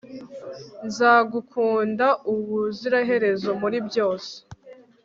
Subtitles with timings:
[0.87, 4.33] nzagukunda ubuziraherezo muri byose